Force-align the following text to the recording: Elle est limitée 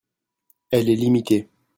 Elle 0.71 0.89
est 0.89 0.95
limitée 0.95 1.47